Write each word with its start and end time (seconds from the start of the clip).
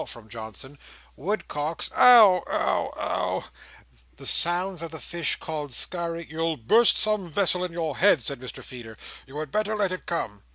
(from 0.07 0.29
Johnson.) 0.29 0.79
"Woodcocks—" 1.15 1.91
"Ow, 1.95 2.43
ow, 2.49 2.91
ow!" 2.97 3.45
"The 4.15 4.25
sounds 4.25 4.81
of 4.81 4.89
the 4.89 4.97
fish 4.99 5.35
called 5.35 5.73
scari—" 5.73 6.25
"You'll 6.27 6.57
burst 6.57 6.97
some 6.97 7.29
vessel 7.29 7.63
in 7.63 7.71
your 7.71 7.97
head," 7.97 8.23
said 8.23 8.39
Mr 8.39 8.63
Feeder. 8.63 8.97
"You 9.27 9.37
had 9.37 9.51
better 9.51 9.75
let 9.75 9.91
it 9.91 10.07
come." 10.07 10.41